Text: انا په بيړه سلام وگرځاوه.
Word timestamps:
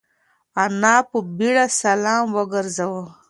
انا 0.63 0.95
په 1.09 1.17
بيړه 1.37 1.65
سلام 1.81 2.25
وگرځاوه. 2.37 3.03